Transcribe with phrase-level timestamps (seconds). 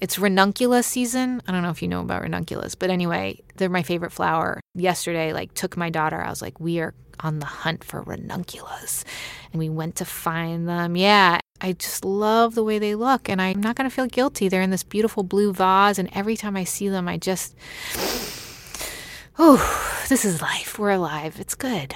[0.00, 1.42] It's ranunculus season.
[1.46, 4.60] I don't know if you know about ranunculus, but anyway, they're my favorite flower.
[4.74, 6.20] Yesterday, like, took my daughter.
[6.20, 9.04] I was like, we are on the hunt for ranunculus.
[9.52, 10.96] And we went to find them.
[10.96, 14.48] Yeah, I just love the way they look, and I'm not going to feel guilty.
[14.48, 17.56] They're in this beautiful blue vase, and every time I see them, I just,
[19.38, 20.78] oh, this is life.
[20.78, 21.40] We're alive.
[21.40, 21.94] It's good.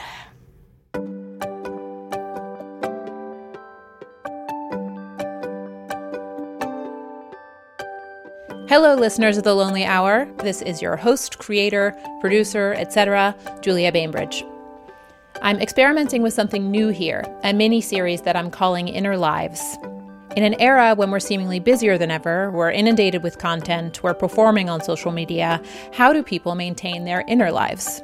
[8.70, 10.28] Hello, listeners of The Lonely Hour.
[10.44, 14.44] This is your host, creator, producer, etc., Julia Bainbridge.
[15.42, 19.76] I'm experimenting with something new here, a mini series that I'm calling Inner Lives.
[20.36, 24.70] In an era when we're seemingly busier than ever, we're inundated with content, we're performing
[24.70, 25.60] on social media,
[25.92, 28.00] how do people maintain their inner lives?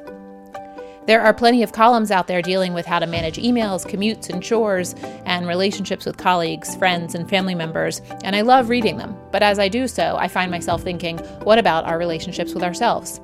[1.07, 4.43] There are plenty of columns out there dealing with how to manage emails, commutes, and
[4.43, 4.93] chores,
[5.25, 9.17] and relationships with colleagues, friends, and family members, and I love reading them.
[9.31, 13.21] But as I do so, I find myself thinking, what about our relationships with ourselves?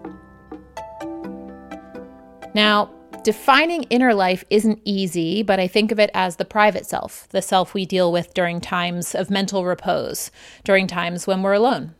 [2.55, 2.90] Now,
[3.24, 7.41] Defining inner life isn't easy, but I think of it as the private self, the
[7.41, 10.29] self we deal with during times of mental repose,
[10.66, 11.96] during times when we're alone.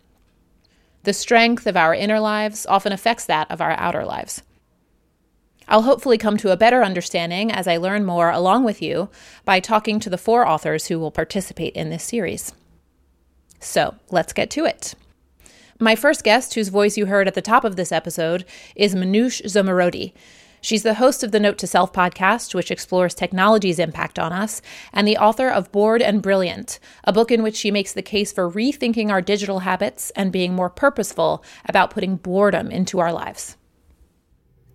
[1.04, 4.42] The strength of our inner lives often affects that of our outer lives.
[5.68, 9.10] I'll hopefully come to a better understanding as I learn more along with you
[9.46, 12.54] by talking to the four authors who will participate in this series.
[13.60, 14.94] So let's get to it.
[15.80, 19.42] My first guest, whose voice you heard at the top of this episode, is Manoush
[19.44, 20.14] Zomorodi.
[20.62, 24.62] She's the host of the Note to Self podcast, which explores technology's impact on us,
[24.94, 28.32] and the author of Bored and Brilliant, a book in which she makes the case
[28.32, 33.58] for rethinking our digital habits and being more purposeful about putting boredom into our lives.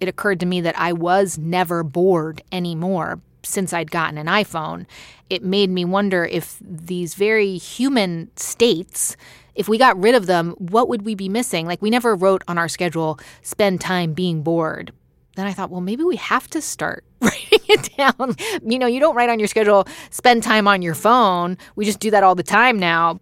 [0.01, 4.87] It occurred to me that I was never bored anymore since I'd gotten an iPhone.
[5.31, 9.17] It made me wonder if these very human states
[9.55, 11.67] if we got rid of them, what would we be missing?
[11.67, 14.93] Like, we never wrote on our schedule, spend time being bored
[15.39, 18.35] then I thought, well, maybe we have to start writing it down.
[18.69, 21.57] You know, you don't write on your schedule, spend time on your phone.
[21.77, 23.21] We just do that all the time now.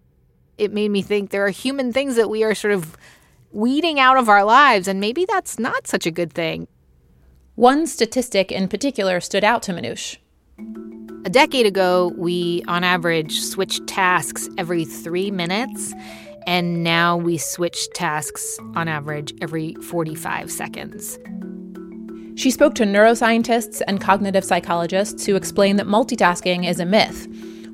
[0.57, 2.97] It made me think there are human things that we are sort of
[3.51, 6.67] weeding out of our lives, and maybe that's not such a good thing.
[7.55, 10.17] One statistic in particular stood out to Manoush.
[11.25, 15.93] A decade ago, we on average switched tasks every three minutes,
[16.45, 21.19] and now we switch tasks on average every 45 seconds.
[22.35, 27.27] She spoke to neuroscientists and cognitive psychologists who explain that multitasking is a myth.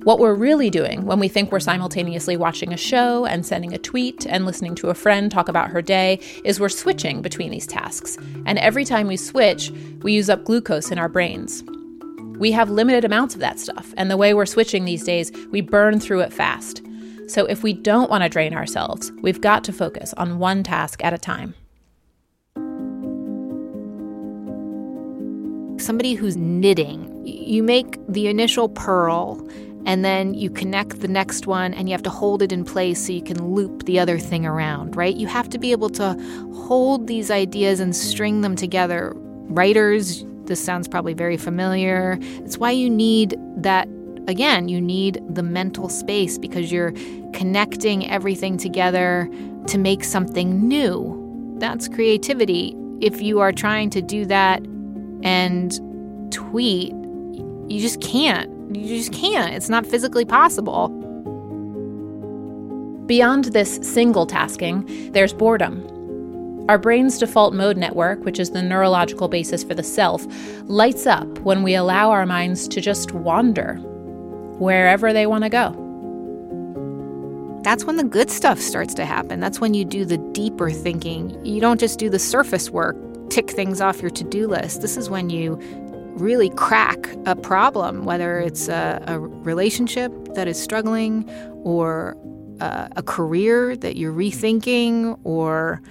[0.04, 3.78] What we're really doing when we think we're simultaneously watching a show and sending a
[3.78, 7.66] tweet and listening to a friend talk about her day is we're switching between these
[7.66, 8.18] tasks.
[8.46, 9.72] And every time we switch,
[10.02, 11.64] we use up glucose in our brains.
[12.38, 15.62] We have limited amounts of that stuff, and the way we're switching these days, we
[15.62, 16.82] burn through it fast.
[17.28, 21.02] So if we don't want to drain ourselves, we've got to focus on one task
[21.02, 21.56] at a time.
[25.84, 29.46] somebody who's knitting, you make the initial purl
[29.86, 33.06] and then you connect the next one and you have to hold it in place
[33.06, 35.16] so you can loop the other thing around, right?
[35.16, 36.14] You have to be able to
[36.54, 39.14] hold these ideas and string them together.
[39.16, 42.18] Writers, this sounds probably very familiar.
[42.22, 43.88] It's why you need that
[44.28, 46.94] again, you need the mental space because you're
[47.34, 49.30] connecting everything together
[49.68, 51.20] to make something new.
[51.60, 52.76] That's creativity.
[53.02, 54.62] If you are trying to do that
[55.24, 55.72] and
[56.32, 56.92] tweet,
[57.70, 58.53] you just can't.
[58.74, 59.54] You just can't.
[59.54, 60.90] It's not physically possible.
[63.06, 65.86] Beyond this single tasking, there's boredom.
[66.70, 70.26] Our brain's default mode network, which is the neurological basis for the self,
[70.64, 73.76] lights up when we allow our minds to just wander
[74.60, 75.80] wherever they want to go.
[77.64, 79.40] That's when the good stuff starts to happen.
[79.40, 81.46] That's when you do the deeper thinking.
[81.46, 82.96] You don't just do the surface work
[83.30, 84.82] tick things off your to do list.
[84.82, 85.60] This is when you
[86.16, 91.30] really crack a problem, whether it's a, a relationship that is struggling
[91.64, 92.18] or
[92.60, 95.82] uh, a career that you're rethinking or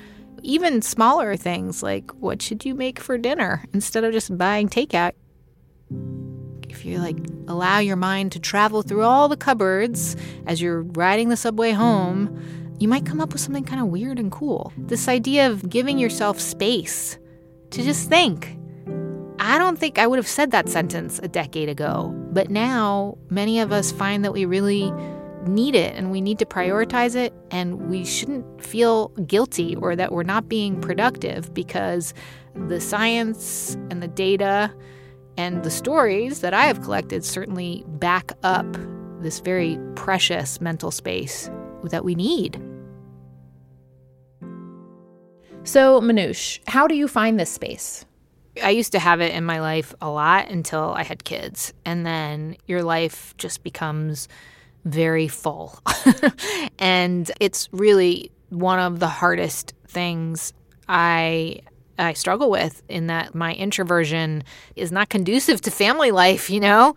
[0.42, 5.12] even smaller things like what should you make for dinner instead of just buying takeout.
[6.68, 7.18] If you like
[7.48, 10.16] allow your mind to travel through all the cupboards
[10.46, 12.40] as you're riding the subway home,
[12.78, 14.72] you might come up with something kind of weird and cool.
[14.76, 17.18] This idea of giving yourself space
[17.70, 18.56] to just think.
[19.44, 23.58] I don't think I would have said that sentence a decade ago, but now many
[23.58, 24.92] of us find that we really
[25.48, 30.12] need it and we need to prioritize it and we shouldn't feel guilty or that
[30.12, 32.14] we're not being productive because
[32.68, 34.72] the science and the data
[35.36, 38.66] and the stories that I have collected certainly back up
[39.22, 41.50] this very precious mental space
[41.82, 42.62] that we need.
[45.64, 48.04] So, Manoush, how do you find this space?
[48.60, 51.72] I used to have it in my life a lot until I had kids.
[51.84, 54.28] And then your life just becomes
[54.84, 55.80] very full.
[56.78, 60.52] and it's really one of the hardest things
[60.88, 61.60] I
[61.98, 64.44] I struggle with in that my introversion
[64.76, 66.96] is not conducive to family life, you know?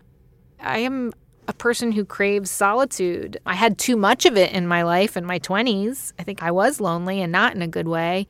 [0.58, 1.12] I am
[1.46, 3.38] a person who craves solitude.
[3.46, 6.12] I had too much of it in my life in my 20s.
[6.18, 8.26] I think I was lonely and not in a good way.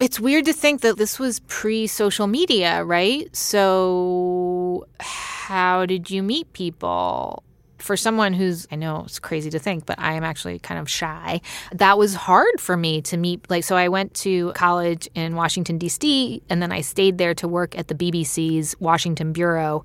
[0.00, 3.34] It's weird to think that this was pre social media, right?
[3.34, 7.42] So, how did you meet people?
[7.84, 10.88] for someone who's, I know it's crazy to think, but I am actually kind of
[10.88, 11.42] shy,
[11.72, 13.48] that was hard for me to meet.
[13.50, 17.46] Like, so I went to college in Washington, D.C., and then I stayed there to
[17.46, 19.84] work at the BBC's Washington Bureau.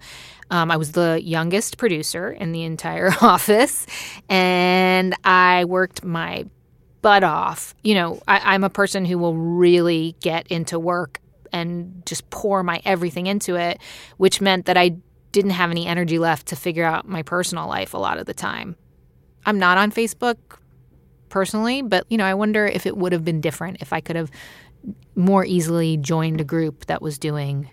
[0.50, 3.86] Um, I was the youngest producer in the entire office,
[4.30, 6.46] and I worked my
[7.02, 7.76] butt off.
[7.84, 11.20] You know, I, I'm a person who will really get into work
[11.52, 13.80] and just pour my everything into it,
[14.18, 14.98] which meant that I
[15.32, 18.34] didn't have any energy left to figure out my personal life a lot of the
[18.34, 18.76] time.
[19.46, 20.38] I'm not on Facebook
[21.30, 24.16] personally, but you know, I wonder if it would have been different if I could
[24.16, 24.32] have
[25.16, 27.70] more easily joined a group that was doing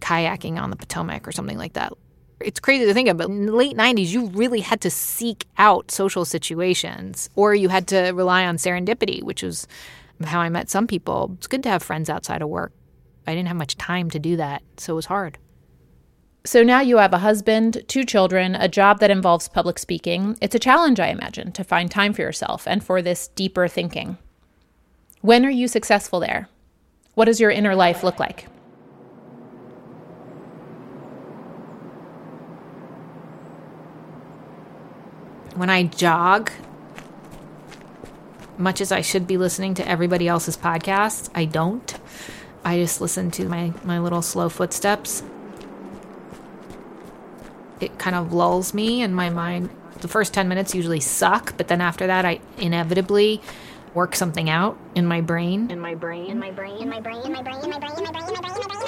[0.00, 1.92] kayaking on the Potomac or something like that.
[2.40, 5.46] It's crazy to think of, but in the late 90s, you really had to seek
[5.56, 9.66] out social situations or you had to rely on serendipity, which was
[10.22, 11.32] how I met some people.
[11.38, 12.72] It's good to have friends outside of work.
[13.26, 15.38] I didn't have much time to do that, so it was hard.
[16.44, 20.36] So now you have a husband, two children, a job that involves public speaking.
[20.42, 24.18] It's a challenge, I imagine, to find time for yourself and for this deeper thinking.
[25.22, 26.48] When are you successful there?
[27.14, 28.46] What does your inner life look like?
[35.54, 36.50] When I jog,
[38.58, 41.94] much as I should be listening to everybody else's podcasts, I don't.
[42.64, 45.22] I just listen to my, my little slow footsteps
[47.84, 49.70] it kind of lulls me in my mind.
[50.00, 53.40] The first 10 minutes usually suck, but then after that, I inevitably
[53.94, 55.70] work something out in my brain.
[55.70, 56.30] In my brain.
[56.30, 56.82] In my brain.
[56.82, 57.22] In my brain.
[57.24, 57.62] In my brain.
[57.62, 57.94] In my brain.
[57.98, 58.28] In my brain.
[58.28, 58.83] In my brain.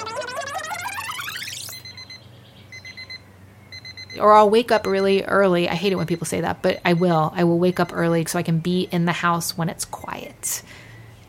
[4.19, 5.69] Or I'll wake up really early.
[5.69, 7.31] I hate it when people say that, but I will.
[7.35, 10.63] I will wake up early so I can be in the house when it's quiet.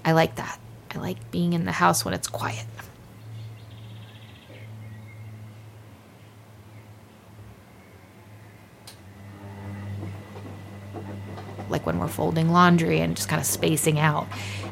[0.04, 0.58] I like that.
[0.90, 2.66] I like being in the house when it's quiet.
[11.70, 14.26] like when we're folding laundry and just kind of spacing out.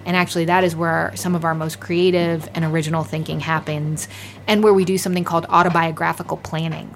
[0.05, 4.09] And actually, that is where some of our most creative and original thinking happens,
[4.47, 6.95] and where we do something called autobiographical planning.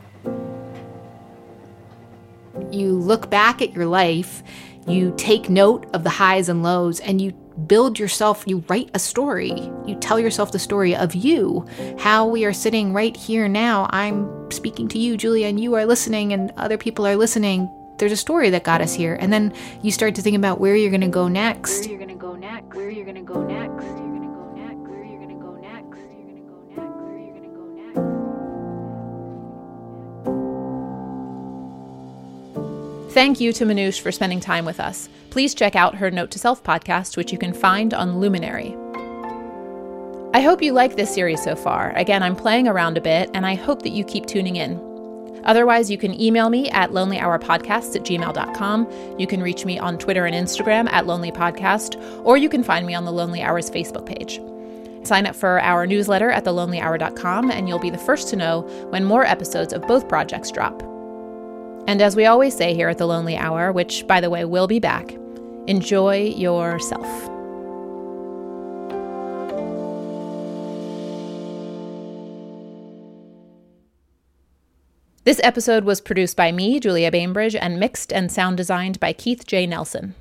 [3.10, 4.42] Look back at your life,
[4.86, 7.32] you take note of the highs and lows, and you
[7.66, 9.50] build yourself, you write a story.
[9.84, 11.66] You tell yourself the story of you,
[11.98, 13.88] how we are sitting right here now.
[13.90, 17.68] I'm speaking to you, Julia, and you are listening, and other people are listening
[17.98, 19.14] there's a story that got us here.
[19.20, 19.52] And then
[19.82, 21.80] you start to think about where you're going to go next.
[21.80, 22.74] Where you're going to go next.
[22.74, 23.99] Where you're going to go next.
[33.10, 35.08] Thank you to Manoush for spending time with us.
[35.30, 38.76] Please check out her Note to Self podcast, which you can find on Luminary.
[40.32, 41.90] I hope you like this series so far.
[41.96, 44.78] Again, I'm playing around a bit, and I hope that you keep tuning in.
[45.44, 49.18] Otherwise, you can email me at lonelyhourpodcasts at gmail.com.
[49.18, 52.94] You can reach me on Twitter and Instagram at lonelypodcast, or you can find me
[52.94, 54.40] on the Lonely Hours Facebook page.
[55.04, 59.04] Sign up for our newsletter at thelonelyhour.com, and you'll be the first to know when
[59.04, 60.80] more episodes of both projects drop.
[61.90, 64.68] And as we always say here at The Lonely Hour, which, by the way, will
[64.68, 65.10] be back,
[65.66, 67.04] enjoy yourself.
[75.24, 79.44] This episode was produced by me, Julia Bainbridge, and mixed and sound designed by Keith
[79.44, 79.66] J.
[79.66, 80.14] Nelson.